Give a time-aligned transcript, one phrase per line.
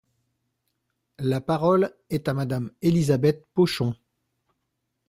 [1.19, 3.95] La parole est à Madame Elisabeth Pochon.